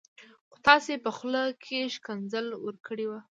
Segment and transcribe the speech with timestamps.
[0.51, 3.11] خو تاسي په خوله کي ښکنځل ورکړي و